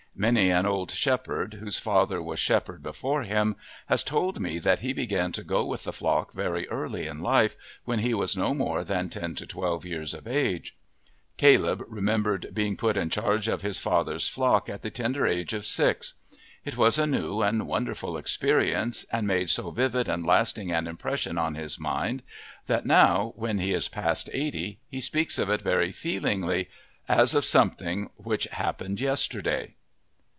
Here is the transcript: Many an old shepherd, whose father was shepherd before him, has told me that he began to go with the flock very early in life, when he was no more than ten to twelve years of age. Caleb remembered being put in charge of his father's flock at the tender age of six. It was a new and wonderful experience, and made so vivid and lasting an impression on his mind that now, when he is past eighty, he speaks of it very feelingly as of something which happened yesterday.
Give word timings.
Many 0.13 0.49
an 0.51 0.65
old 0.67 0.91
shepherd, 0.91 1.55
whose 1.55 1.79
father 1.79 2.21
was 2.21 2.37
shepherd 2.37 2.83
before 2.83 3.23
him, 3.23 3.55
has 3.87 4.03
told 4.03 4.39
me 4.41 4.59
that 4.59 4.81
he 4.81 4.91
began 4.91 5.31
to 5.31 5.41
go 5.43 5.63
with 5.65 5.85
the 5.85 5.93
flock 5.93 6.33
very 6.33 6.67
early 6.67 7.07
in 7.07 7.21
life, 7.21 7.55
when 7.85 7.99
he 7.99 8.13
was 8.13 8.35
no 8.37 8.53
more 8.53 8.83
than 8.83 9.09
ten 9.09 9.35
to 9.35 9.47
twelve 9.47 9.85
years 9.85 10.13
of 10.13 10.27
age. 10.27 10.75
Caleb 11.37 11.81
remembered 11.87 12.47
being 12.53 12.75
put 12.75 12.97
in 12.97 13.09
charge 13.09 13.47
of 13.47 13.61
his 13.61 13.79
father's 13.79 14.27
flock 14.27 14.67
at 14.69 14.81
the 14.81 14.91
tender 14.91 15.25
age 15.25 15.53
of 15.53 15.65
six. 15.65 16.13
It 16.65 16.75
was 16.77 16.99
a 16.99 17.07
new 17.07 17.41
and 17.41 17.65
wonderful 17.65 18.17
experience, 18.17 19.05
and 19.13 19.25
made 19.25 19.49
so 19.49 19.71
vivid 19.71 20.09
and 20.09 20.25
lasting 20.25 20.71
an 20.73 20.87
impression 20.87 21.37
on 21.37 21.55
his 21.55 21.79
mind 21.79 22.21
that 22.67 22.85
now, 22.85 23.31
when 23.37 23.59
he 23.59 23.73
is 23.73 23.87
past 23.87 24.29
eighty, 24.33 24.77
he 24.89 24.99
speaks 24.99 25.39
of 25.39 25.49
it 25.49 25.61
very 25.61 25.93
feelingly 25.93 26.69
as 27.07 27.33
of 27.33 27.45
something 27.45 28.09
which 28.17 28.43
happened 28.51 28.99
yesterday. 28.99 29.73